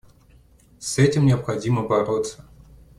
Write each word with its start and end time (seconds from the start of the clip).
С 0.79 0.97
этим 0.97 1.27
необходимо 1.27 1.83
бороться. 1.87 2.43